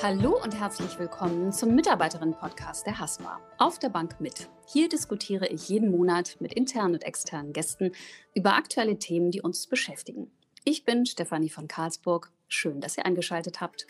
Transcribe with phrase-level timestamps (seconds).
[0.00, 4.48] Hallo und herzlich willkommen zum Mitarbeiterinnen-Podcast der HASPA auf der Bank mit.
[4.68, 7.90] Hier diskutiere ich jeden Monat mit internen und externen Gästen
[8.32, 10.30] über aktuelle Themen, die uns beschäftigen.
[10.62, 12.30] Ich bin Stefanie von Karlsburg.
[12.46, 13.88] Schön, dass ihr eingeschaltet habt.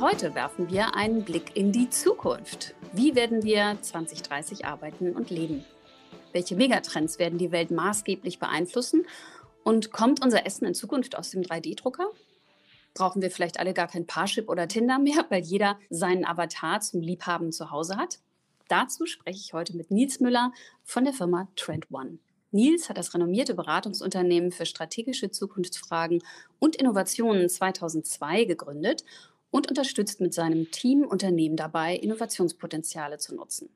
[0.00, 2.74] Heute werfen wir einen Blick in die Zukunft.
[2.92, 5.64] Wie werden wir 2030 arbeiten und leben?
[6.32, 9.04] Welche Megatrends werden die Welt maßgeblich beeinflussen
[9.64, 12.06] und kommt unser Essen in Zukunft aus dem 3D-Drucker?
[12.94, 17.00] Brauchen wir vielleicht alle gar kein Parship oder Tinder mehr, weil jeder seinen Avatar zum
[17.00, 18.18] Liebhaben zu Hause hat?
[18.68, 20.52] Dazu spreche ich heute mit Nils Müller
[20.84, 22.18] von der Firma Trend One.
[22.52, 26.22] Nils hat das renommierte Beratungsunternehmen für strategische Zukunftsfragen
[26.58, 29.04] und Innovationen 2002 gegründet
[29.50, 33.70] und unterstützt mit seinem Team Unternehmen dabei, Innovationspotenziale zu nutzen.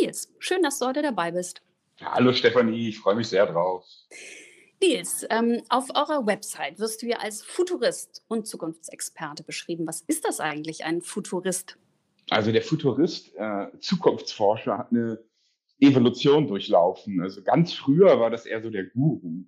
[0.00, 1.62] Nils, schön, dass du heute dabei bist.
[2.00, 3.84] Hallo Stefanie, ich freue mich sehr drauf.
[4.80, 9.86] Nils, ähm, auf eurer Website wirst du ja als Futurist und Zukunftsexperte beschrieben.
[9.86, 11.78] Was ist das eigentlich, ein Futurist?
[12.30, 15.18] Also der Futurist, äh, Zukunftsforscher, hat eine
[15.80, 17.20] Evolution durchlaufen.
[17.20, 19.44] Also ganz früher war das eher so der Guru,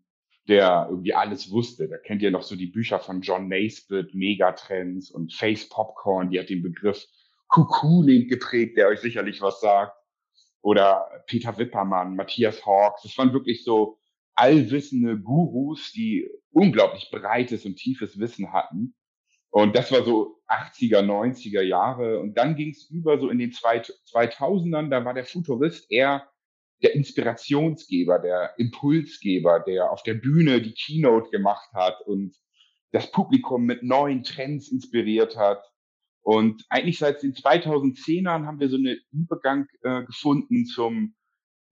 [0.48, 1.88] der irgendwie alles wusste.
[1.88, 6.40] Da kennt ihr noch so die Bücher von John Naisbitt, Megatrends und Face Popcorn, die
[6.40, 7.06] hat den Begriff
[7.48, 9.96] Cocooning geprägt, der euch sicherlich was sagt.
[10.62, 13.02] Oder Peter Wippermann, Matthias Hawks.
[13.02, 13.99] Das waren wirklich so
[14.34, 18.94] allwissende Gurus, die unglaublich breites und tiefes Wissen hatten.
[19.50, 22.20] Und das war so 80er, 90er Jahre.
[22.20, 26.28] Und dann ging es über so in den 2000ern, da war der Futurist eher
[26.82, 32.34] der Inspirationsgeber, der Impulsgeber, der auf der Bühne die Keynote gemacht hat und
[32.92, 35.62] das Publikum mit neuen Trends inspiriert hat.
[36.22, 41.14] Und eigentlich seit den 2010ern haben wir so einen Übergang äh, gefunden zum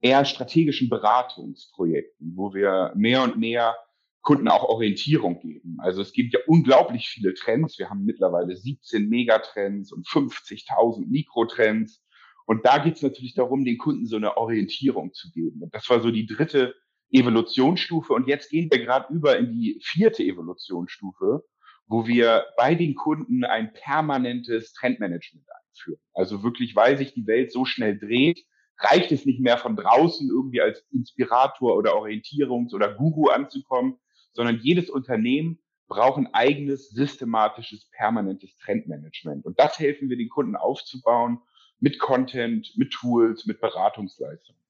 [0.00, 3.76] eher strategischen Beratungsprojekten, wo wir mehr und mehr
[4.22, 5.78] Kunden auch Orientierung geben.
[5.78, 7.78] Also es gibt ja unglaublich viele Trends.
[7.78, 12.04] Wir haben mittlerweile 17 Megatrends und 50.000 Mikrotrends.
[12.46, 15.62] Und da geht es natürlich darum, den Kunden so eine Orientierung zu geben.
[15.62, 16.74] Und das war so die dritte
[17.10, 18.12] Evolutionsstufe.
[18.12, 21.44] Und jetzt gehen wir gerade über in die vierte Evolutionsstufe,
[21.86, 26.00] wo wir bei den Kunden ein permanentes Trendmanagement einführen.
[26.12, 28.44] Also wirklich, weil sich die Welt so schnell dreht,
[28.78, 33.98] reicht es nicht mehr von draußen irgendwie als Inspirator oder Orientierungs- oder Guru anzukommen,
[34.32, 35.58] sondern jedes Unternehmen
[35.88, 39.46] braucht ein eigenes systematisches, permanentes Trendmanagement.
[39.46, 41.40] Und das helfen wir den Kunden aufzubauen
[41.80, 44.60] mit Content, mit Tools, mit Beratungsleistungen.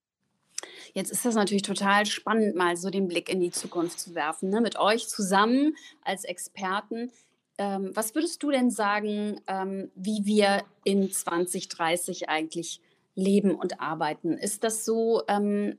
[0.95, 4.49] Jetzt ist das natürlich total spannend, mal so den Blick in die Zukunft zu werfen,
[4.49, 4.61] ne?
[4.61, 7.13] mit euch zusammen als Experten.
[7.59, 12.81] Ähm, was würdest du denn sagen, ähm, wie wir in 2030 eigentlich
[13.19, 14.39] leben und arbeiten.
[14.39, 15.77] Ist das so, ähm,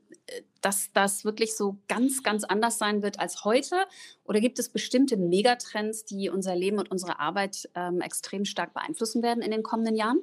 [0.60, 3.76] dass das wirklich so ganz, ganz anders sein wird als heute?
[4.24, 9.22] Oder gibt es bestimmte Megatrends, die unser Leben und unsere Arbeit ähm, extrem stark beeinflussen
[9.22, 10.20] werden in den kommenden Jahren?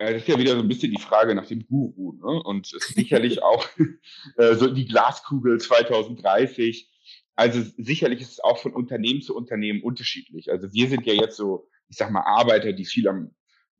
[0.00, 2.14] Ja, das ist ja wieder so ein bisschen die Frage nach dem Guru.
[2.14, 2.42] Ne?
[2.42, 3.68] Und sicherlich auch
[4.36, 6.88] äh, so die Glaskugel 2030.
[7.36, 10.50] Also sicherlich ist es auch von Unternehmen zu Unternehmen unterschiedlich.
[10.50, 13.34] Also wir sind ja jetzt so, ich sag mal, Arbeiter, die viel am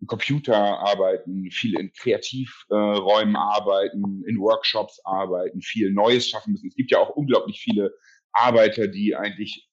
[0.06, 6.68] Computer arbeiten, viel in Kreativräumen äh, arbeiten, in Workshops arbeiten, viel Neues schaffen müssen.
[6.68, 7.92] Es gibt ja auch unglaublich viele
[8.32, 9.68] Arbeiter, die eigentlich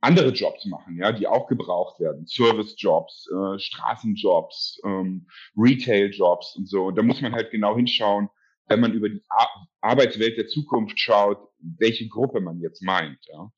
[0.00, 2.26] andere Jobs machen, ja, die auch gebraucht werden.
[2.26, 6.86] Service-Jobs, äh, Straßenjobs, ähm, Retail-Jobs und so.
[6.86, 8.28] Und da muss man halt genau hinschauen,
[8.68, 9.48] wenn man über die Ar
[9.80, 13.18] Arbeitswelt der Zukunft schaut, welche Gruppe man jetzt meint.
[13.26, 13.50] Ja.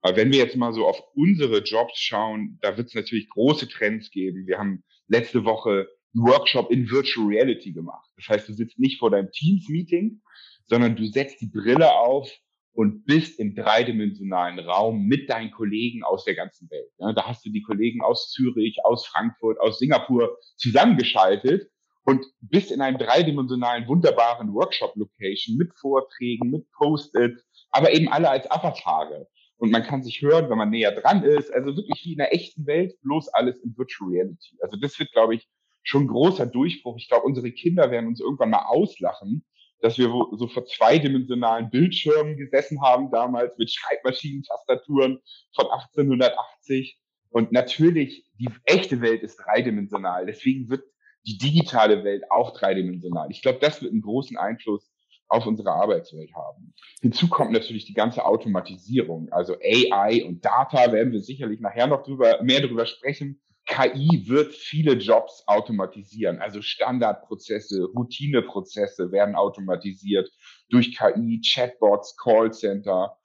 [0.00, 3.68] Aber wenn wir jetzt mal so auf unsere Jobs schauen, da wird es natürlich große
[3.68, 4.46] Trends geben.
[4.46, 8.08] Wir haben letzte Woche einen Workshop in Virtual Reality gemacht.
[8.16, 10.20] Das heißt, du sitzt nicht vor deinem Teams-Meeting,
[10.64, 12.30] sondern du setzt die Brille auf
[12.74, 16.90] und bist im dreidimensionalen Raum mit deinen Kollegen aus der ganzen Welt.
[16.98, 21.70] Ja, da hast du die Kollegen aus Zürich, aus Frankfurt, aus Singapur zusammengeschaltet
[22.04, 28.50] und bist in einem dreidimensionalen, wunderbaren Workshop-Location mit Vorträgen, mit Post-its, aber eben alle als
[28.50, 29.28] Avatare
[29.62, 31.54] und man kann sich hören, wenn man näher dran ist.
[31.54, 34.56] Also wirklich wie in der echten Welt, bloß alles in Virtual Reality.
[34.60, 35.48] Also das wird, glaube ich,
[35.84, 36.96] schon ein großer Durchbruch.
[36.98, 39.44] Ich glaube, unsere Kinder werden uns irgendwann mal auslachen,
[39.78, 45.20] dass wir so vor zweidimensionalen Bildschirmen gesessen haben damals mit Schreibmaschinentastaturen
[45.54, 46.98] von 1880.
[47.30, 50.26] Und natürlich, die echte Welt ist dreidimensional.
[50.26, 50.82] Deswegen wird
[51.24, 53.30] die digitale Welt auch dreidimensional.
[53.30, 54.91] Ich glaube, das wird einen großen Einfluss
[55.32, 56.74] auf unsere Arbeitswelt haben.
[57.00, 62.02] Hinzu kommt natürlich die ganze Automatisierung, also AI und Data werden wir sicherlich nachher noch
[62.02, 63.40] drüber, mehr darüber sprechen.
[63.66, 70.28] KI wird viele Jobs automatisieren, also Standardprozesse, Routineprozesse werden automatisiert
[70.68, 73.16] durch KI, Chatbots, Callcenter.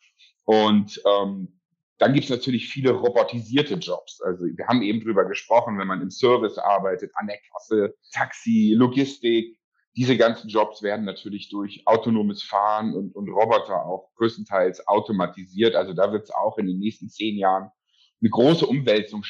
[0.46, 1.60] Und ähm,
[1.98, 4.22] dann gibt es natürlich viele robotisierte Jobs.
[4.22, 8.74] Also wir haben eben drüber gesprochen, wenn man im Service arbeitet, an der Kasse, Taxi,
[8.78, 9.57] Logistik.
[9.98, 15.76] Diese ganzen Jobs werden natürlich durch autonomes Fahren und, und Roboter auch größtenteils automatisiert.
[15.76, 17.72] Also da wird es auch in den nächsten zehn Jahren
[18.22, 19.24] eine große Umwälzung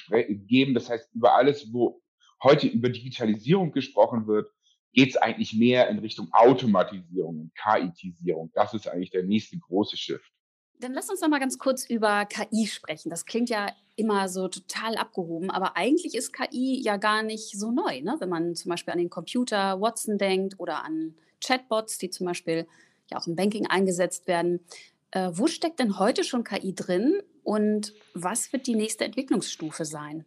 [0.45, 0.73] geben.
[0.73, 2.01] Das heißt, über alles, wo
[2.43, 4.51] heute über Digitalisierung gesprochen wird,
[4.91, 8.51] geht es eigentlich mehr in Richtung Automatisierung und KItisierung.
[8.53, 10.29] Das ist eigentlich der nächste große Shift.
[10.79, 13.09] Dann lass uns noch mal ganz kurz über KI sprechen.
[13.09, 17.71] Das klingt ja immer so total abgehoben, aber eigentlich ist KI ja gar nicht so
[17.71, 18.15] neu, ne?
[18.19, 22.67] wenn man zum Beispiel an den Computer Watson denkt oder an Chatbots, die zum Beispiel
[23.09, 24.59] ja auch im Banking eingesetzt werden.
[25.11, 30.25] Äh, wo steckt denn heute schon KI drin und was wird die nächste Entwicklungsstufe sein?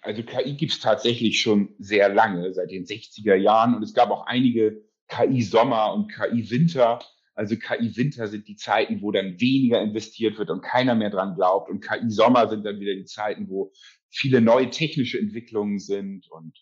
[0.00, 4.10] Also KI gibt es tatsächlich schon sehr lange, seit den 60er Jahren und es gab
[4.10, 7.00] auch einige KI-Sommer und KI-Winter
[7.38, 11.70] also KI-Winter sind die Zeiten, wo dann weniger investiert wird und keiner mehr dran glaubt.
[11.70, 13.72] Und KI-Sommer sind dann wieder die Zeiten, wo
[14.10, 16.58] viele neue technische Entwicklungen sind und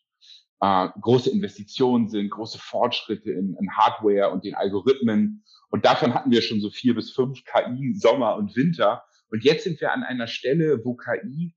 [0.60, 5.44] äh, große Investitionen sind, große Fortschritte in, in Hardware und den Algorithmen.
[5.70, 9.02] Und davon hatten wir schon so vier bis fünf KI, Sommer und Winter.
[9.30, 11.54] Und jetzt sind wir an einer Stelle, wo KI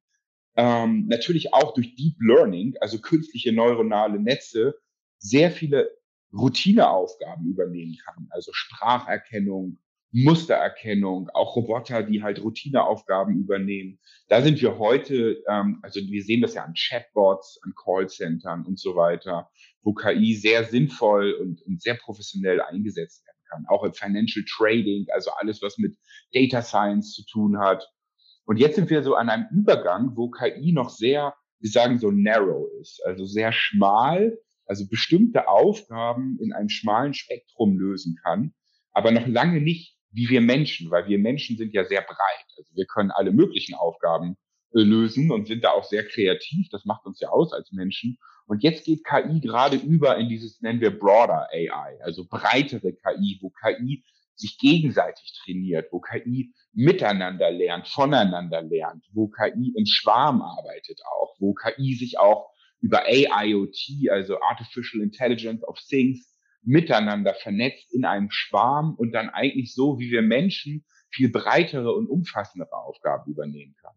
[0.56, 4.76] ähm, natürlich auch durch Deep Learning, also künstliche neuronale Netze,
[5.18, 5.90] sehr viele
[6.34, 8.28] Routineaufgaben übernehmen kann.
[8.32, 9.80] Also Spracherkennung,
[10.12, 14.00] Mustererkennung, auch Roboter, die halt Routineaufgaben übernehmen.
[14.28, 18.80] Da sind wir heute, ähm, also wir sehen das ja an Chatbots, an Callcentern und
[18.80, 19.50] so weiter,
[19.84, 23.66] wo KI sehr sinnvoll und, und sehr professionell eingesetzt werden kann.
[23.68, 25.96] Auch im Financial Trading, also alles, was mit
[26.34, 27.88] Data Science zu tun hat.
[28.46, 32.10] Und jetzt sind wir so an einem Übergang, wo KI noch sehr, wir sagen so
[32.10, 38.54] narrow ist, also sehr schmal also bestimmte Aufgaben in einem schmalen Spektrum lösen kann,
[38.92, 42.46] aber noch lange nicht wie wir Menschen, weil wir Menschen sind ja sehr breit.
[42.58, 44.38] Also wir können alle möglichen Aufgaben
[44.74, 46.68] äh, lösen und sind da auch sehr kreativ.
[46.72, 48.18] Das macht uns ja aus als Menschen.
[48.48, 53.38] Und jetzt geht KI gerade über in dieses, nennen wir Broader AI, also breitere KI,
[53.42, 54.04] wo KI
[54.36, 61.36] sich gegenseitig trainiert, wo KI miteinander lernt, voneinander lernt, wo KI im Schwarm arbeitet auch,
[61.40, 62.50] wo KI sich auch
[62.82, 69.74] über AIoT, also Artificial Intelligence of Things, miteinander vernetzt in einem Schwarm und dann eigentlich
[69.74, 73.94] so, wie wir Menschen viel breitere und umfassendere Aufgaben übernehmen kann.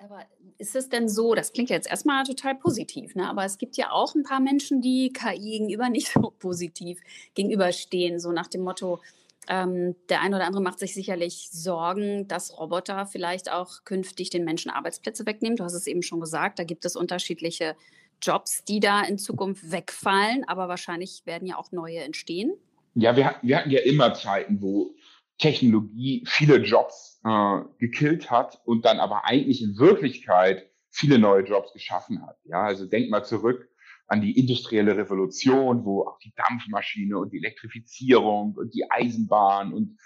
[0.00, 0.24] Aber
[0.58, 3.28] ist es denn so, das klingt jetzt erstmal total positiv, ne?
[3.28, 7.00] aber es gibt ja auch ein paar Menschen, die KI gegenüber nicht so positiv
[7.34, 9.00] gegenüberstehen, so nach dem Motto,
[9.48, 14.44] ähm, der eine oder andere macht sich sicherlich Sorgen, dass Roboter vielleicht auch künftig den
[14.44, 15.56] Menschen Arbeitsplätze wegnehmen.
[15.56, 17.74] Du hast es eben schon gesagt, da gibt es unterschiedliche
[18.22, 22.52] Jobs, die da in Zukunft wegfallen, aber wahrscheinlich werden ja auch neue entstehen.
[22.94, 24.94] Ja, wir, wir hatten ja immer Zeiten, wo
[25.38, 31.72] Technologie viele Jobs äh, gekillt hat und dann aber eigentlich in Wirklichkeit viele neue Jobs
[31.72, 32.38] geschaffen hat.
[32.44, 33.68] Ja, also denk mal zurück
[34.08, 39.98] an die industrielle Revolution, wo auch die Dampfmaschine und die Elektrifizierung und die Eisenbahn und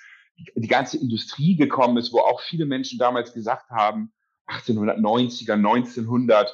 [0.56, 4.12] die, ganze Industrie gekommen ist, wo auch viele Menschen damals gesagt haben,
[4.48, 6.50] 1890er, 1900,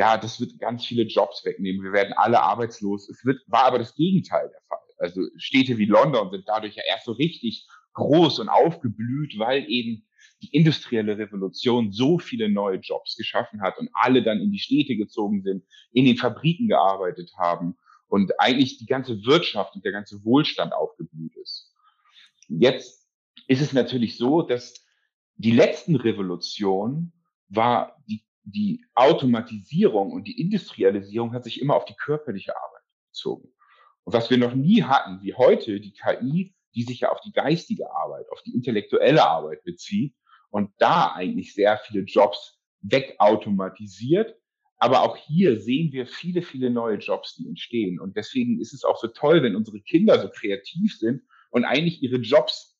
[0.00, 3.10] ja, das wird ganz viele Jobs wegnehmen, wir werden alle arbeitslos.
[3.10, 4.78] Es wird, war aber das Gegenteil der Fall.
[4.96, 10.06] Also Städte wie London sind dadurch ja erst so richtig groß und aufgeblüht, weil eben
[10.40, 14.96] die industrielle Revolution so viele neue Jobs geschaffen hat und alle dann in die Städte
[14.96, 17.76] gezogen sind, in den Fabriken gearbeitet haben
[18.08, 21.74] und eigentlich die ganze Wirtschaft und der ganze Wohlstand aufgeblüht ist.
[22.48, 23.06] Jetzt
[23.48, 24.82] ist es natürlich so, dass
[25.36, 27.12] die letzten Revolutionen
[27.50, 33.52] war die die Automatisierung und die Industrialisierung hat sich immer auf die körperliche Arbeit bezogen.
[34.04, 37.32] Und was wir noch nie hatten, wie heute, die KI, die sich ja auf die
[37.32, 40.14] geistige Arbeit, auf die intellektuelle Arbeit bezieht
[40.50, 44.36] und da eigentlich sehr viele Jobs wegautomatisiert.
[44.78, 48.00] Aber auch hier sehen wir viele, viele neue Jobs, die entstehen.
[48.00, 52.02] Und deswegen ist es auch so toll, wenn unsere Kinder so kreativ sind und eigentlich
[52.02, 52.78] ihre Jobs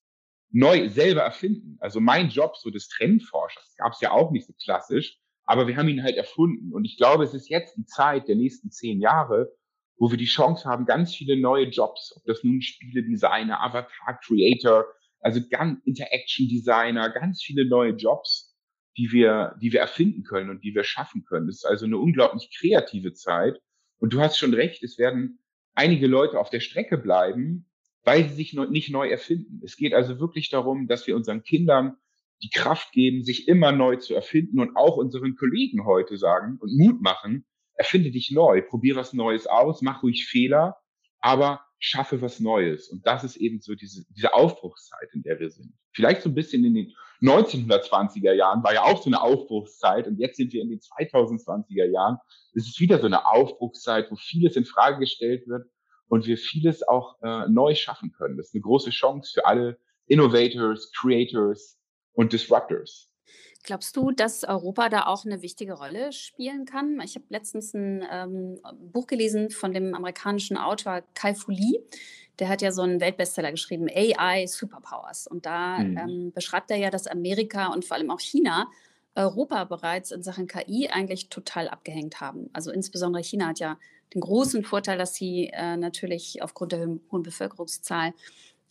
[0.50, 1.76] neu selber erfinden.
[1.80, 5.19] Also mein Job, so des Trendforschers, gab es ja auch nicht so klassisch,
[5.50, 6.72] aber wir haben ihn halt erfunden.
[6.72, 9.50] Und ich glaube, es ist jetzt die Zeit der nächsten zehn Jahre,
[9.96, 14.86] wo wir die Chance haben, ganz viele neue Jobs, ob das nun Spiele-Designer, Avatar-Creator,
[15.18, 18.56] also ganz Interaction-Designer, ganz viele neue Jobs,
[18.96, 21.48] die wir, die wir erfinden können und die wir schaffen können.
[21.48, 23.58] Es ist also eine unglaublich kreative Zeit.
[23.98, 25.40] Und du hast schon recht, es werden
[25.74, 27.68] einige Leute auf der Strecke bleiben,
[28.04, 29.60] weil sie sich nicht neu erfinden.
[29.64, 31.96] Es geht also wirklich darum, dass wir unseren Kindern
[32.42, 36.76] die Kraft geben, sich immer neu zu erfinden und auch unseren Kollegen heute sagen und
[36.76, 37.44] Mut machen,
[37.74, 40.76] erfinde dich neu, probiere was Neues aus, mach ruhig Fehler,
[41.20, 42.88] aber schaffe was Neues.
[42.88, 45.72] Und das ist eben so diese, diese Aufbruchszeit, in der wir sind.
[45.92, 46.92] Vielleicht so ein bisschen in den
[47.22, 51.86] 1920er Jahren war ja auch so eine Aufbruchszeit und jetzt sind wir in den 2020er
[51.90, 52.18] Jahren.
[52.54, 55.66] Es ist wieder so eine Aufbruchszeit, wo vieles in Frage gestellt wird
[56.08, 58.36] und wir vieles auch äh, neu schaffen können.
[58.36, 61.79] Das ist eine große Chance für alle Innovators, Creators
[62.14, 63.10] und Disruptors.
[63.62, 66.98] Glaubst du, dass Europa da auch eine wichtige Rolle spielen kann?
[67.02, 68.58] Ich habe letztens ein ähm,
[68.90, 71.80] Buch gelesen von dem amerikanischen Autor Kai Fu Lee.
[72.38, 75.26] Der hat ja so einen Weltbestseller geschrieben, AI Superpowers.
[75.26, 75.98] Und da mhm.
[75.98, 78.66] ähm, beschreibt er ja, dass Amerika und vor allem auch China
[79.14, 82.48] Europa bereits in Sachen KI eigentlich total abgehängt haben.
[82.54, 83.78] Also insbesondere China hat ja
[84.14, 88.14] den großen Vorteil, dass sie äh, natürlich aufgrund der hohen Bevölkerungszahl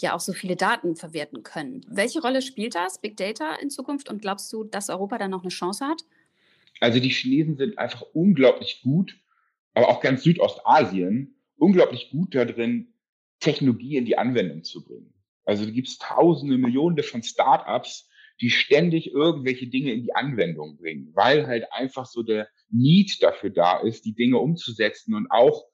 [0.02, 1.82] ja auch so viele Daten verwerten können.
[1.88, 4.10] Welche Rolle spielt das, Big Data in Zukunft?
[4.10, 6.04] Und glaubst du, dass Europa da noch eine Chance hat?
[6.80, 9.18] Also die Chinesen sind einfach unglaublich gut,
[9.74, 12.94] aber auch ganz Südostasien, unglaublich gut darin,
[13.40, 15.14] Technologie in die Anwendung zu bringen.
[15.46, 18.10] Also gibt es tausende, Millionen von Startups,
[18.42, 23.50] die ständig irgendwelche Dinge in die Anwendung bringen, weil halt einfach so der Need dafür
[23.50, 25.66] da ist, die Dinge umzusetzen und auch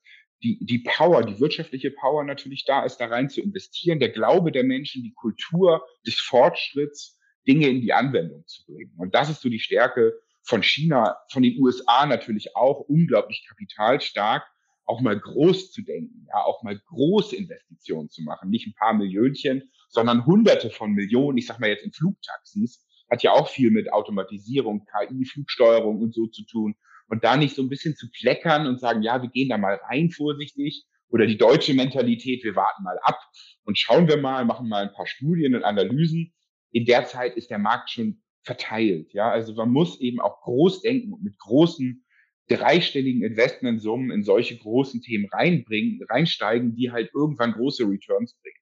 [0.43, 4.51] die, die Power, die wirtschaftliche Power natürlich da ist, da rein zu investieren, der Glaube
[4.51, 8.93] der Menschen, die Kultur des Fortschritts, Dinge in die Anwendung zu bringen.
[8.97, 10.13] Und das ist so die Stärke
[10.43, 14.43] von China, von den USA natürlich auch unglaublich kapitalstark,
[14.85, 18.93] auch mal groß zu denken, ja, auch mal große Investitionen zu machen, nicht ein paar
[18.93, 23.71] Millionchen, sondern hunderte von Millionen, ich sag mal jetzt in Flugtaxis, hat ja auch viel
[23.71, 26.75] mit Automatisierung, KI, Flugsteuerung und so zu tun
[27.07, 29.79] und da nicht so ein bisschen zu kleckern und sagen, ja, wir gehen da mal
[29.89, 33.19] rein vorsichtig oder die deutsche Mentalität, wir warten mal ab
[33.63, 36.33] und schauen wir mal, machen mal ein paar Studien und Analysen.
[36.71, 39.13] In der Zeit ist der Markt schon verteilt.
[39.13, 42.05] Ja, also man muss eben auch groß denken und mit großen
[42.47, 48.55] dreistelligen Investmentsummen in solche großen Themen reinbringen, reinsteigen, die halt irgendwann große Returns bringen.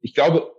[0.00, 0.52] Ich glaube,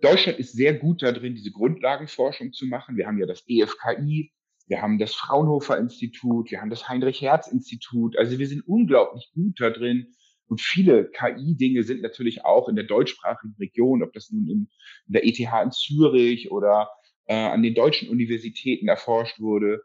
[0.00, 2.96] Deutschland ist sehr gut darin, diese Grundlagenforschung zu machen.
[2.96, 4.32] Wir haben ja das EFKI,
[4.70, 8.16] wir haben das Fraunhofer Institut, wir haben das Heinrich Herz Institut.
[8.16, 10.14] Also wir sind unglaublich gut da drin.
[10.46, 14.70] Und viele KI-Dinge sind natürlich auch in der deutschsprachigen Region, ob das nun in,
[15.08, 16.88] in der ETH in Zürich oder
[17.26, 19.82] äh, an den deutschen Universitäten erforscht wurde,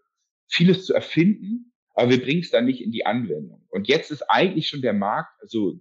[0.47, 3.65] vieles zu erfinden, aber wir bringen es dann nicht in die Anwendung.
[3.69, 5.79] Und jetzt ist eigentlich schon der Markt, also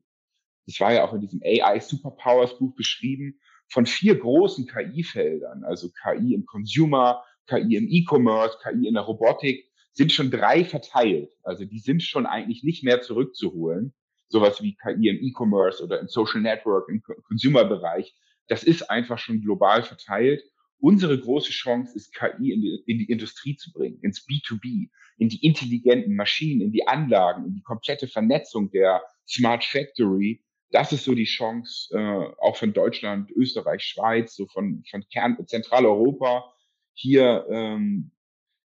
[0.66, 5.90] das war ja auch in diesem AI Superpowers Buch beschrieben, von vier großen KI-Feldern, also
[5.90, 11.32] KI im Consumer, KI im E-Commerce, KI in der Robotik, sind schon drei verteilt.
[11.42, 13.94] Also die sind schon eigentlich nicht mehr zurückzuholen.
[14.28, 18.14] Sowas wie KI im E-Commerce oder im Social Network, im Consumer-Bereich.
[18.48, 20.42] Das ist einfach schon global verteilt.
[20.78, 25.28] Unsere große Chance ist, KI in die, in die Industrie zu bringen, ins B2B, in
[25.28, 30.42] die intelligenten Maschinen, in die Anlagen, in die komplette Vernetzung der Smart Factory.
[30.70, 35.38] Das ist so die Chance, äh, auch von Deutschland, Österreich, Schweiz, so von, von Kern,
[35.46, 36.52] Zentraleuropa,
[36.94, 38.10] hier ähm,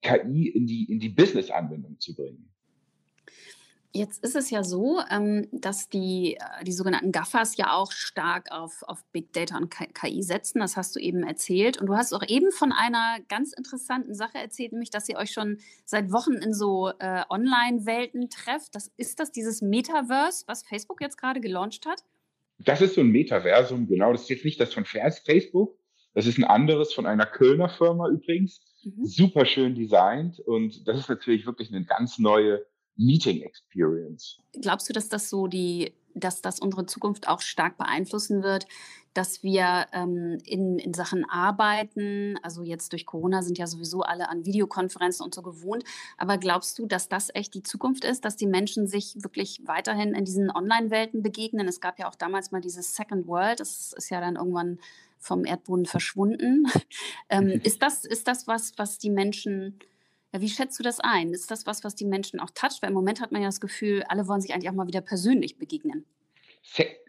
[0.02, 2.50] KI in die, in die Business-Anwendung zu bringen.
[3.96, 8.50] Jetzt ist es ja so, ähm, dass die, äh, die sogenannten GAFAs ja auch stark
[8.50, 10.58] auf, auf Big Data und KI setzen.
[10.58, 11.80] Das hast du eben erzählt.
[11.80, 15.30] Und du hast auch eben von einer ganz interessanten Sache erzählt, nämlich, dass ihr euch
[15.30, 18.74] schon seit Wochen in so äh, Online-Welten trefft.
[18.74, 22.02] Das, ist das dieses Metaverse, was Facebook jetzt gerade gelauncht hat?
[22.58, 24.10] Das ist so ein Metaversum, genau.
[24.10, 25.78] Das ist jetzt nicht das von Facebook,
[26.14, 28.60] das ist ein anderes von einer Kölner Firma übrigens.
[28.84, 29.04] Mhm.
[29.04, 32.64] Super schön designt und das ist natürlich wirklich eine ganz neue
[32.96, 34.38] Meeting Experience.
[34.60, 38.66] Glaubst du, dass das so die, dass das unsere Zukunft auch stark beeinflussen wird,
[39.14, 44.28] dass wir ähm, in, in Sachen Arbeiten, also jetzt durch Corona sind ja sowieso alle
[44.28, 45.84] an Videokonferenzen und so gewohnt,
[46.18, 50.14] aber glaubst du, dass das echt die Zukunft ist, dass die Menschen sich wirklich weiterhin
[50.14, 51.68] in diesen Online-Welten begegnen?
[51.68, 54.78] Es gab ja auch damals mal dieses Second World, das ist ja dann irgendwann
[55.24, 56.66] vom Erdboden verschwunden.
[57.30, 59.78] ähm, ist, das, ist das was, was die Menschen,
[60.32, 61.32] ja, wie schätzt du das ein?
[61.32, 62.82] Ist das was, was die Menschen auch toucht?
[62.82, 65.00] Weil im Moment hat man ja das Gefühl, alle wollen sich eigentlich auch mal wieder
[65.00, 66.04] persönlich begegnen.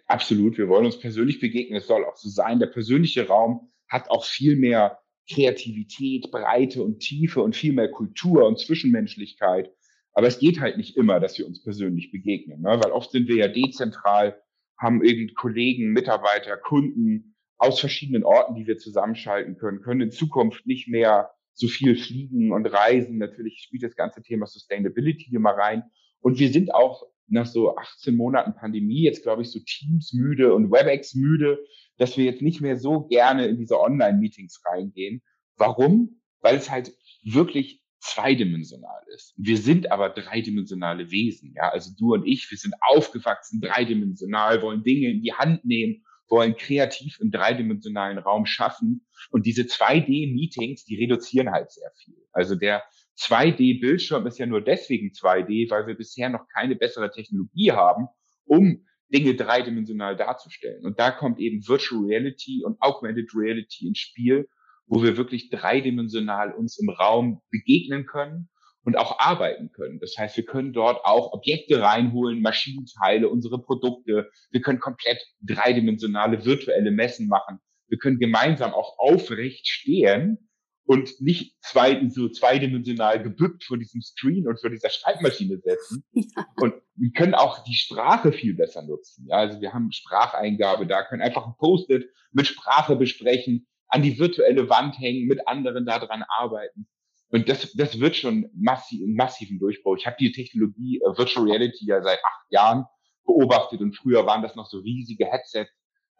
[0.08, 1.78] Absolut, wir wollen uns persönlich begegnen.
[1.78, 2.60] Es soll auch so sein.
[2.60, 8.46] Der persönliche Raum hat auch viel mehr Kreativität, Breite und Tiefe und viel mehr Kultur
[8.46, 9.72] und Zwischenmenschlichkeit.
[10.14, 12.80] Aber es geht halt nicht immer, dass wir uns persönlich begegnen, ne?
[12.82, 14.40] weil oft sind wir ja dezentral,
[14.78, 20.66] haben irgendwie Kollegen, Mitarbeiter, Kunden, aus verschiedenen Orten, die wir zusammenschalten können, können in Zukunft
[20.66, 23.18] nicht mehr so viel fliegen und reisen.
[23.18, 25.84] Natürlich spielt das ganze Thema Sustainability immer rein.
[26.20, 30.54] Und wir sind auch nach so 18 Monaten Pandemie jetzt, glaube ich, so Teams müde
[30.54, 31.60] und WebEx müde,
[31.98, 35.22] dass wir jetzt nicht mehr so gerne in diese Online-Meetings reingehen.
[35.56, 36.22] Warum?
[36.42, 36.94] Weil es halt
[37.24, 39.34] wirklich zweidimensional ist.
[39.38, 41.54] Wir sind aber dreidimensionale Wesen.
[41.56, 46.04] Ja, also du und ich, wir sind aufgewachsen dreidimensional, wollen Dinge in die Hand nehmen,
[46.30, 49.06] wollen kreativ im dreidimensionalen Raum schaffen.
[49.32, 52.16] Und diese 2D-Meetings, die reduzieren halt sehr viel.
[52.32, 52.84] Also der
[53.20, 58.08] 2D-Bildschirm ist ja nur deswegen 2D, weil wir bisher noch keine bessere Technologie haben,
[58.46, 60.84] um Dinge dreidimensional darzustellen.
[60.86, 64.48] Und da kommt eben Virtual Reality und Augmented Reality ins Spiel,
[64.88, 68.50] wo wir wirklich dreidimensional uns im Raum begegnen können
[68.86, 70.00] und auch arbeiten können.
[70.00, 74.30] Das heißt, wir können dort auch Objekte reinholen, Maschinenteile, unsere Produkte.
[74.52, 77.60] Wir können komplett dreidimensionale virtuelle Messen machen.
[77.88, 80.50] Wir können gemeinsam auch aufrecht stehen
[80.86, 86.04] und nicht zwei, so zweidimensional gebückt vor diesem Screen und vor dieser Schreibmaschine setzen.
[86.38, 86.46] Ja.
[86.58, 89.28] Und wir können auch die Sprache viel besser nutzen.
[89.30, 94.18] Ja, also wir haben Spracheingabe da, können einfach ein Post-it mit Sprache besprechen, an die
[94.20, 96.88] virtuelle Wand hängen, mit anderen daran arbeiten.
[97.36, 99.98] Und das, das wird schon massiv, massiven Durchbruch.
[99.98, 102.86] Ich habe die Technologie äh, Virtual Reality ja seit acht Jahren
[103.26, 105.70] beobachtet und früher waren das noch so riesige Headsets.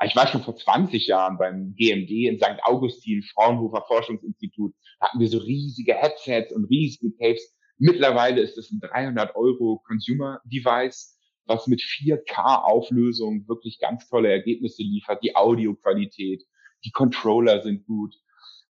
[0.04, 2.62] Ich war schon vor 20 Jahren beim GMD in St.
[2.64, 4.74] Augustin, Fraunhofer Forschungsinstitut.
[5.00, 7.56] Hatten wir so riesige Headsets und riesige Tapes.
[7.78, 14.30] Mittlerweile ist es ein 300 Euro Consumer Device, was mit 4K Auflösung wirklich ganz tolle
[14.32, 15.24] Ergebnisse liefert.
[15.24, 16.44] Die Audioqualität,
[16.84, 18.14] die Controller sind gut.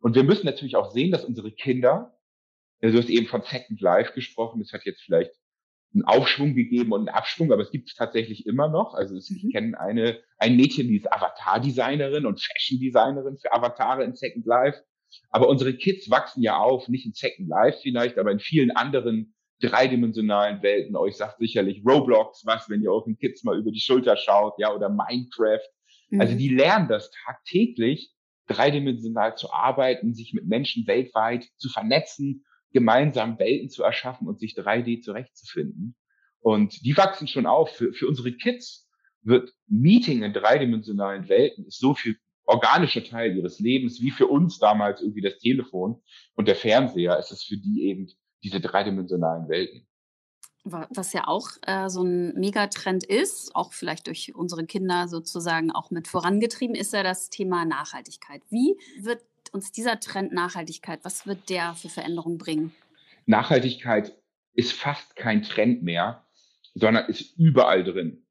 [0.01, 2.19] Und wir müssen natürlich auch sehen, dass unsere Kinder
[2.91, 4.61] Du hast eben von Second Life gesprochen.
[4.61, 5.33] Das hat jetzt vielleicht
[5.95, 8.95] einen Aufschwung gegeben und einen Abschwung, aber es gibt es tatsächlich immer noch.
[8.95, 9.51] Also ich mhm.
[9.51, 14.83] kenne eine, ein Mädchen, die ist Avatar-Designerin und Fashion-Designerin für Avatare in Second Life.
[15.31, 19.35] Aber unsere Kids wachsen ja auf, nicht in Second Life vielleicht, aber in vielen anderen
[19.61, 20.97] dreidimensionalen Welten.
[20.97, 24.75] Euch sagt sicherlich Roblox was, wenn ihr euren Kids mal über die Schulter schaut, ja,
[24.75, 25.61] oder Minecraft.
[25.61, 25.71] Also
[26.11, 26.21] mhm.
[26.21, 28.12] Also die lernen das tagtäglich,
[28.49, 34.55] dreidimensional zu arbeiten, sich mit Menschen weltweit zu vernetzen gemeinsam Welten zu erschaffen und sich
[34.55, 35.95] 3D zurechtzufinden.
[36.41, 37.71] Und die wachsen schon auf.
[37.71, 38.88] Für, für unsere Kids
[39.23, 44.58] wird Meeting in dreidimensionalen Welten ist so viel organischer Teil ihres Lebens, wie für uns
[44.58, 46.02] damals irgendwie das Telefon
[46.35, 48.08] und der Fernseher, ist es für die eben
[48.43, 49.87] diese dreidimensionalen Welten.
[50.65, 55.91] Was ja auch äh, so ein Megatrend ist, auch vielleicht durch unsere Kinder sozusagen auch
[55.91, 58.43] mit vorangetrieben, ist ja das Thema Nachhaltigkeit.
[58.49, 62.73] Wie wird uns dieser Trend Nachhaltigkeit, was wird der für Veränderungen bringen?
[63.26, 64.17] Nachhaltigkeit
[64.54, 66.26] ist fast kein Trend mehr,
[66.75, 68.26] sondern ist überall drin.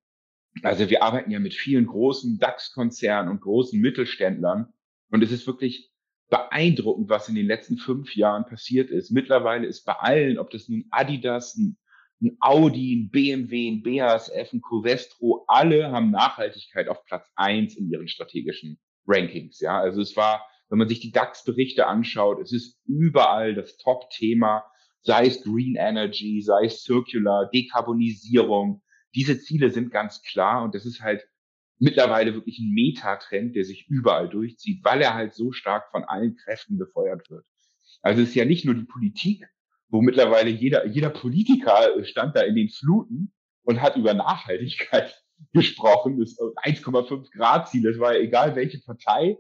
[0.63, 4.73] Also wir arbeiten ja mit vielen großen DAX-Konzernen und großen Mittelständlern
[5.10, 5.91] und es ist wirklich
[6.29, 9.12] beeindruckend, was in den letzten fünf Jahren passiert ist.
[9.12, 11.77] Mittlerweile ist bei allen, ob das nun Adidas, ein,
[12.21, 17.89] ein Audi, ein BMW, ein BASF, ein Covestro, alle haben Nachhaltigkeit auf Platz eins in
[17.89, 19.60] ihren strategischen Rankings.
[19.60, 24.63] Ja, also es war wenn man sich die DAX-Berichte anschaut, es ist überall das Top-Thema,
[25.01, 28.81] sei es Green Energy, sei es Circular, Dekarbonisierung.
[29.13, 31.27] Diese Ziele sind ganz klar und das ist halt
[31.77, 36.38] mittlerweile wirklich ein Metatrend, der sich überall durchzieht, weil er halt so stark von allen
[36.38, 37.45] Kräften befeuert wird.
[38.01, 39.45] Also es ist ja nicht nur die Politik,
[39.89, 45.21] wo mittlerweile jeder, jeder Politiker stand da in den Fluten und hat über Nachhaltigkeit
[45.53, 49.38] gesprochen, das 1,5 Grad Ziel, es war ja egal welche Partei,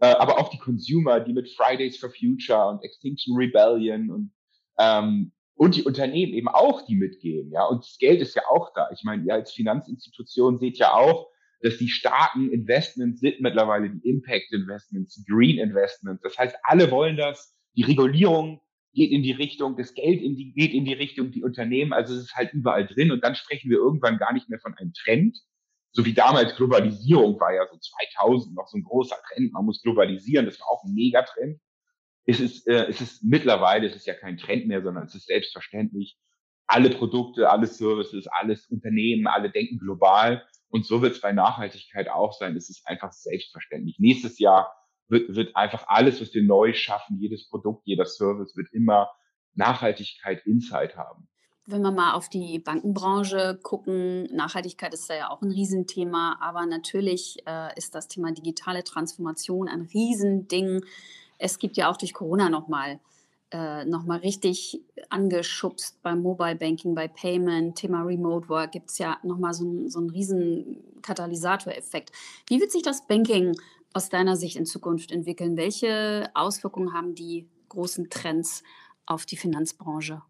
[0.00, 4.32] äh, aber auch die Consumer, die mit Fridays for Future und Extinction Rebellion und
[4.78, 7.64] ähm, und die Unternehmen eben auch, die mitgehen, ja.
[7.64, 8.88] Und das Geld ist ja auch da.
[8.92, 11.28] Ich meine, ihr als Finanzinstitution seht ja auch,
[11.60, 16.22] dass die starken Investments sind mittlerweile die Impact Investments, Green Investments.
[16.22, 17.58] Das heißt, alle wollen das.
[17.74, 18.60] Die Regulierung
[18.92, 21.92] geht in die Richtung, das Geld in die, geht in die Richtung, die Unternehmen.
[21.92, 23.10] Also es ist halt überall drin.
[23.10, 25.38] Und dann sprechen wir irgendwann gar nicht mehr von einem Trend,
[25.92, 29.82] so wie damals Globalisierung war ja so 2000 noch so ein großer Trend, man muss
[29.82, 31.60] globalisieren, das war auch ein Megatrend.
[32.26, 35.26] Es ist, äh, es ist mittlerweile, es ist ja kein Trend mehr, sondern es ist
[35.26, 36.18] selbstverständlich.
[36.66, 40.46] Alle Produkte, alle Services, alles Unternehmen, alle denken global.
[40.68, 42.54] Und so wird es bei Nachhaltigkeit auch sein.
[42.54, 43.98] Es ist einfach selbstverständlich.
[43.98, 44.70] Nächstes Jahr
[45.08, 49.10] wird, wird einfach alles, was wir neu schaffen, jedes Produkt, jeder Service wird immer
[49.54, 51.28] Nachhaltigkeit Insight haben.
[51.70, 56.64] Wenn wir mal auf die Bankenbranche gucken, Nachhaltigkeit ist da ja auch ein Riesenthema, aber
[56.64, 60.82] natürlich äh, ist das Thema digitale Transformation ein Riesending.
[61.36, 63.00] Es gibt ja auch durch Corona nochmal
[63.50, 69.18] äh, noch richtig angeschubst beim Mobile Banking, bei Payment, Thema Remote Work gibt es ja
[69.22, 72.12] nochmal so, so einen riesen Katalysatoreffekt.
[72.46, 73.54] Wie wird sich das Banking
[73.92, 75.58] aus deiner Sicht in Zukunft entwickeln?
[75.58, 78.62] Welche Auswirkungen haben die großen Trends
[79.04, 80.22] auf die Finanzbranche?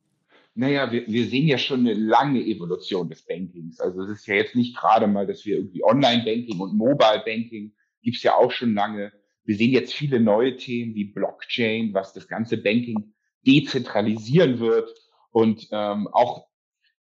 [0.59, 3.79] Naja, wir, wir sehen ja schon eine lange Evolution des Bankings.
[3.79, 8.25] Also es ist ja jetzt nicht gerade mal, dass wir irgendwie Online-Banking und Mobile-Banking gibt's
[8.25, 9.13] ja auch schon lange.
[9.45, 13.15] Wir sehen jetzt viele neue Themen wie Blockchain, was das ganze Banking
[13.47, 14.93] dezentralisieren wird
[15.31, 16.49] und ähm, auch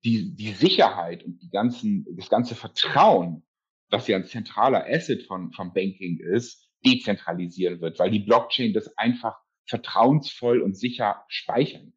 [0.05, 3.41] die, die Sicherheit und die ganzen, das ganze Vertrauen,
[3.89, 8.95] was ja ein zentraler Asset von, vom Banking ist, dezentralisieren wird, weil die Blockchain das
[8.95, 11.93] einfach vertrauensvoll und sicher speichern.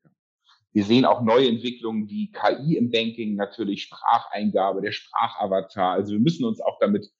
[0.73, 5.93] Wir sehen auch neue Entwicklungen wie KI im Banking, natürlich Spracheingabe, der Sprachavatar.
[5.93, 7.11] Also wir müssen uns auch damit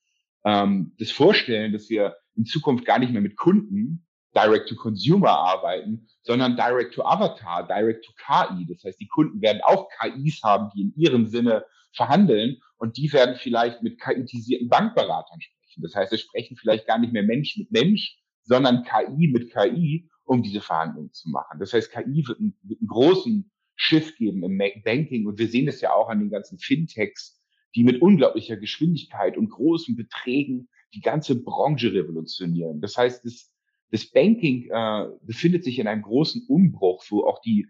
[0.43, 6.55] ähm, das vorstellen, dass wir in Zukunft gar nicht mehr mit Kunden Direct-to-Consumer arbeiten, sondern
[6.55, 8.65] Direct-to-Avatar, Direct-to-KI.
[8.67, 13.11] Das heißt, die Kunden werden auch KIs haben, die in ihrem Sinne verhandeln und die
[13.13, 15.83] werden vielleicht mit KI-tisierten Bankberatern sprechen.
[15.83, 20.09] Das heißt, es sprechen vielleicht gar nicht mehr Mensch mit Mensch, sondern KI mit KI,
[20.25, 21.59] um diese Verhandlungen zu machen.
[21.59, 25.67] Das heißt, KI wird einen, wird einen großen Schiff geben im Banking und wir sehen
[25.67, 27.41] es ja auch an den ganzen Fintechs,
[27.75, 32.81] die mit unglaublicher Geschwindigkeit und großen Beträgen die ganze Branche revolutionieren.
[32.81, 33.51] Das heißt, das,
[33.91, 37.67] das Banking äh, befindet sich in einem großen Umbruch, wo auch die,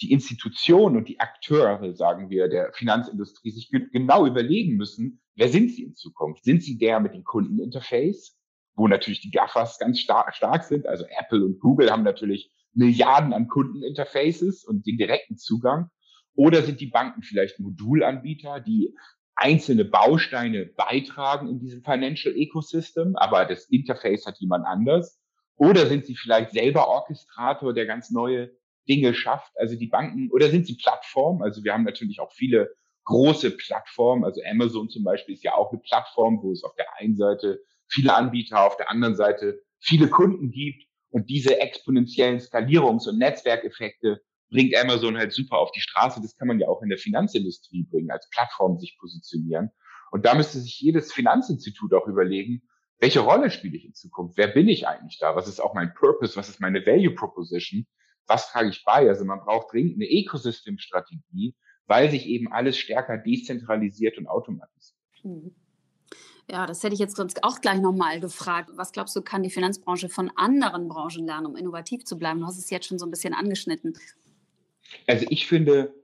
[0.00, 5.48] die Institutionen und die Akteure, sagen wir, der Finanzindustrie sich ge genau überlegen müssen, wer
[5.48, 6.44] sind sie in Zukunft?
[6.44, 8.36] Sind sie der mit dem Kundeninterface,
[8.74, 10.86] wo natürlich die GAFAs ganz stark, stark sind?
[10.86, 15.90] Also Apple und Google haben natürlich Milliarden an Kundeninterfaces und den direkten Zugang.
[16.34, 18.94] Oder sind die Banken vielleicht Modulanbieter, die
[19.34, 25.20] einzelne Bausteine beitragen in diesem Financial Ecosystem, aber das Interface hat jemand anders?
[25.56, 28.50] Oder sind sie vielleicht selber Orchestrator, der ganz neue
[28.88, 29.52] Dinge schafft?
[29.56, 31.42] Also die Banken, oder sind sie Plattform?
[31.42, 34.24] Also wir haben natürlich auch viele große Plattformen.
[34.24, 37.60] Also Amazon zum Beispiel ist ja auch eine Plattform, wo es auf der einen Seite
[37.88, 40.84] viele Anbieter, auf der anderen Seite viele Kunden gibt.
[41.10, 46.20] Und diese exponentiellen Skalierungs- und Netzwerkeffekte bringt Amazon halt super auf die Straße.
[46.22, 49.70] Das kann man ja auch in der Finanzindustrie bringen, als Plattform sich positionieren.
[50.10, 52.62] Und da müsste sich jedes Finanzinstitut auch überlegen,
[52.98, 54.36] welche Rolle spiele ich in Zukunft?
[54.36, 55.34] Wer bin ich eigentlich da?
[55.34, 56.36] Was ist auch mein Purpose?
[56.36, 57.86] Was ist meine Value Proposition?
[58.26, 59.08] Was trage ich bei?
[59.08, 64.98] Also man braucht dringend eine Ecosystem-Strategie, weil sich eben alles stärker dezentralisiert und automatisiert.
[65.24, 65.56] Mhm.
[66.52, 68.68] Ja, das hätte ich jetzt sonst auch gleich nochmal gefragt.
[68.74, 72.40] Was glaubst du, kann die Finanzbranche von anderen Branchen lernen, um innovativ zu bleiben?
[72.40, 73.96] Du hast es jetzt schon so ein bisschen angeschnitten.
[75.06, 75.94] Also ich finde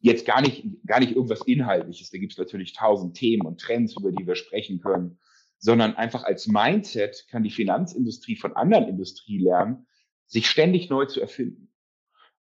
[0.00, 2.10] jetzt gar nicht, gar nicht irgendwas Inhaltliches.
[2.10, 5.18] Da gibt es natürlich tausend Themen und Trends, über die wir sprechen können,
[5.58, 9.86] sondern einfach als Mindset kann die Finanzindustrie von anderen Industrie lernen,
[10.26, 11.70] sich ständig neu zu erfinden.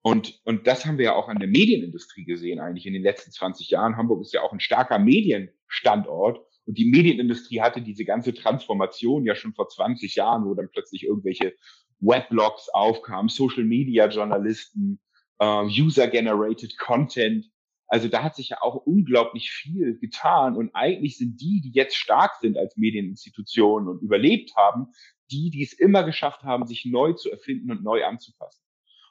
[0.01, 3.31] Und, und das haben wir ja auch an der Medienindustrie gesehen, eigentlich in den letzten
[3.31, 3.97] 20 Jahren.
[3.97, 6.39] Hamburg ist ja auch ein starker Medienstandort.
[6.65, 11.03] Und die Medienindustrie hatte diese ganze Transformation ja schon vor 20 Jahren, wo dann plötzlich
[11.03, 11.53] irgendwelche
[11.99, 14.99] Weblogs aufkamen, Social Media Journalisten,
[15.39, 17.45] ähm, User-Generated Content.
[17.87, 20.55] Also da hat sich ja auch unglaublich viel getan.
[20.55, 24.87] Und eigentlich sind die, die jetzt stark sind als Medieninstitutionen und überlebt haben,
[25.31, 28.61] die, die es immer geschafft haben, sich neu zu erfinden und neu anzupassen.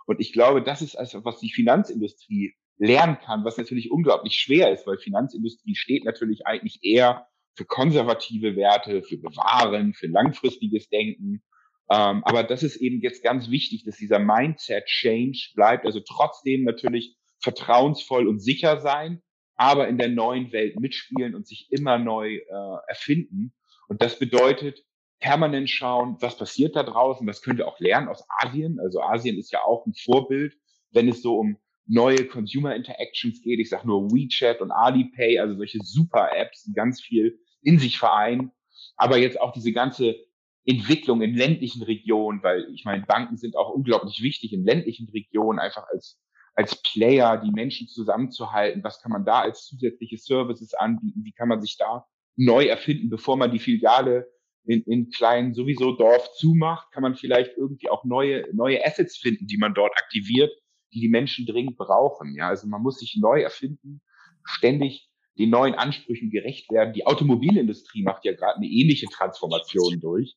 [0.07, 4.73] Und ich glaube, das ist also, was die Finanzindustrie lernen kann, was natürlich unglaublich schwer
[4.73, 11.43] ist, weil Finanzindustrie steht natürlich eigentlich eher für konservative Werte, für Bewahren, für langfristiges Denken.
[11.91, 15.85] Ähm, aber das ist eben jetzt ganz wichtig, dass dieser Mindset-Change bleibt.
[15.85, 19.23] Also trotzdem natürlich vertrauensvoll und sicher sein,
[19.57, 23.53] aber in der neuen Welt mitspielen und sich immer neu äh, erfinden.
[23.89, 24.85] Und das bedeutet
[25.21, 28.81] permanent schauen, was passiert da draußen, was können wir auch lernen aus Asien.
[28.81, 30.55] Also Asien ist ja auch ein Vorbild,
[30.91, 33.61] wenn es so um neue Consumer Interactions geht.
[33.61, 37.99] Ich sage nur WeChat und Alipay, also solche super Apps, die ganz viel in sich
[37.99, 38.53] vereinen.
[38.97, 40.17] Aber jetzt auch diese ganze
[40.65, 45.59] Entwicklung in ländlichen Regionen, weil ich meine, Banken sind auch unglaublich wichtig in ländlichen Regionen,
[45.59, 46.21] einfach als,
[46.55, 48.85] als Player, die Menschen zusammenzuhalten.
[48.85, 51.25] Was kann man da als zusätzliche Services anbieten?
[51.25, 54.31] Wie kann man sich da neu erfinden, bevor man die Filiale
[54.65, 59.47] in, in kleinen sowieso Dorf zumacht, kann man vielleicht irgendwie auch neue, neue Assets finden,
[59.47, 60.53] die man dort aktiviert,
[60.93, 62.35] die die Menschen dringend brauchen.
[62.37, 64.01] Ja, also man muss sich neu erfinden,
[64.45, 66.93] ständig den neuen Ansprüchen gerecht werden.
[66.95, 70.37] Die Automobilindustrie macht ja gerade eine ähnliche Transformation durch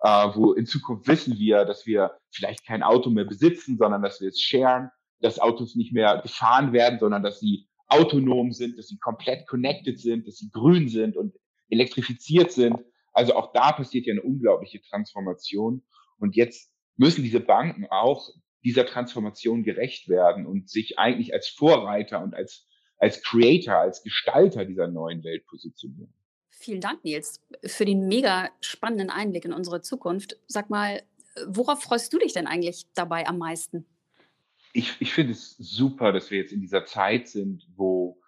[0.00, 4.20] äh, wo in Zukunft wissen wir, dass wir vielleicht kein Auto mehr besitzen, sondern dass
[4.20, 8.88] wir es sharen, dass Autos nicht mehr gefahren werden, sondern dass sie autonom sind, dass
[8.88, 11.34] sie komplett connected sind, dass sie grün sind und
[11.68, 12.76] elektrifiziert sind.
[13.12, 15.82] Also auch da passiert ja eine unglaubliche Transformation.
[16.18, 18.28] Und jetzt müssen diese Banken auch
[18.64, 22.66] dieser Transformation gerecht werden und sich eigentlich als Vorreiter und als,
[22.98, 26.12] als Creator, als Gestalter dieser neuen Welt positionieren.
[26.48, 30.38] Vielen Dank, Nils, für den mega spannenden Einblick in unsere Zukunft.
[30.46, 31.02] Sag mal,
[31.46, 33.86] worauf freust du dich denn eigentlich dabei am meisten?
[34.72, 38.20] Ich, ich finde es super, dass wir jetzt in dieser Zeit sind, wo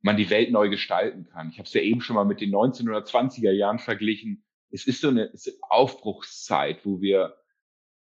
[0.00, 1.50] man die Welt neu gestalten kann.
[1.50, 4.44] Ich habe es ja eben schon mal mit den 1920er Jahren verglichen.
[4.70, 7.36] Es ist so eine, eine Aufbruchszeit, wo wir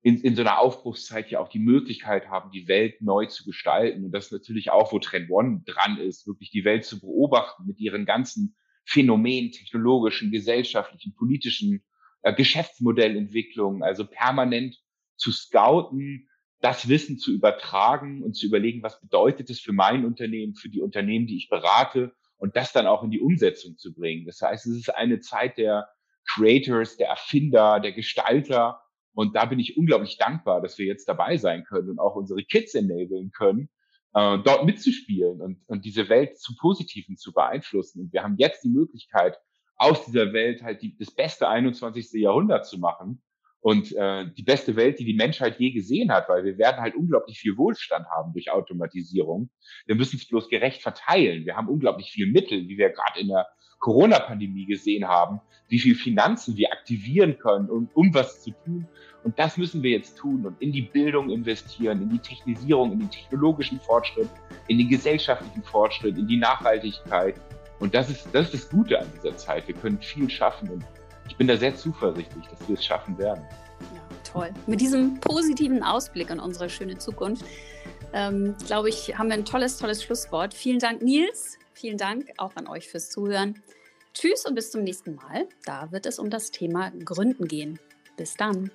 [0.06, 4.04] in, in so einer Aufbruchszeit ja auch die Möglichkeit haben, die Welt neu zu gestalten.
[4.04, 7.80] Und das natürlich auch, wo Trend One dran ist, wirklich die Welt zu beobachten mit
[7.80, 11.82] ihren ganzen Phänomenen, technologischen, gesellschaftlichen, politischen
[12.22, 14.76] äh, Geschäftsmodellentwicklungen, also permanent
[15.16, 16.28] zu scouten,
[16.60, 20.82] das Wissen zu übertragen und zu überlegen, was bedeutet es für mein Unternehmen, für die
[20.82, 24.24] Unternehmen, die ich berate und das dann auch in die Umsetzung zu bringen.
[24.24, 25.88] Das heißt, es ist eine Zeit der
[26.28, 28.82] Creators, der Erfinder, der Gestalter.
[29.16, 32.44] Und da bin ich unglaublich dankbar, dass wir jetzt dabei sein können und auch unsere
[32.44, 33.70] Kids enablen können,
[34.12, 38.02] äh, dort mitzuspielen und, und diese Welt zu Positiven zu beeinflussen.
[38.02, 39.38] Und wir haben jetzt die Möglichkeit,
[39.76, 42.12] aus dieser Welt halt die, das beste 21.
[42.12, 43.22] Jahrhundert zu machen
[43.60, 46.94] und äh, die beste Welt, die die Menschheit je gesehen hat, weil wir werden halt
[46.94, 49.48] unglaublich viel Wohlstand haben durch Automatisierung.
[49.86, 51.46] Wir müssen es bloß gerecht verteilen.
[51.46, 53.46] Wir haben unglaublich viel Mittel, wie wir gerade in der
[53.78, 58.86] Corona-Pandemie gesehen haben, wie viel Finanzen wir aktivieren können, um, um was zu tun.
[59.24, 63.00] Und das müssen wir jetzt tun und in die Bildung investieren, in die Technisierung, in
[63.00, 64.28] den technologischen Fortschritt,
[64.68, 67.34] in den gesellschaftlichen Fortschritt, in die Nachhaltigkeit.
[67.80, 69.66] Und das ist, das ist das Gute an dieser Zeit.
[69.66, 70.84] Wir können viel schaffen und
[71.28, 73.42] ich bin da sehr zuversichtlich, dass wir es schaffen werden.
[73.92, 74.50] Ja, toll.
[74.66, 77.44] Mit diesem positiven Ausblick in unsere schöne Zukunft,
[78.12, 80.54] ähm, glaube ich, haben wir ein tolles, tolles Schlusswort.
[80.54, 81.58] Vielen Dank, Nils.
[81.72, 83.62] Vielen Dank auch an euch fürs Zuhören.
[84.14, 85.46] Tschüss und bis zum nächsten Mal.
[85.64, 87.78] Da wird es um das Thema Gründen gehen.
[88.16, 88.70] Bis dann.